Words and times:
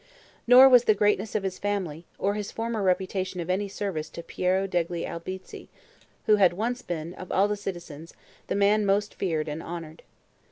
Nor 0.47 0.67
was 0.67 0.85
the 0.85 0.95
greatness 0.95 1.35
of 1.35 1.43
his 1.43 1.59
family, 1.59 2.05
or 2.17 2.33
his 2.33 2.51
former 2.51 2.81
reputation 2.81 3.39
of 3.39 3.51
any 3.51 3.67
service 3.67 4.09
to 4.09 4.23
Piero 4.23 4.65
degli 4.65 5.05
Albizzi, 5.05 5.67
who 6.25 6.37
had 6.37 6.53
once 6.53 6.81
been, 6.81 7.13
of 7.13 7.31
all 7.31 7.47
the 7.47 7.55
citizens, 7.55 8.15
the 8.47 8.55
man 8.55 8.83
most 8.83 9.13
feared 9.13 9.47
and 9.47 9.61
honored. 9.61 10.01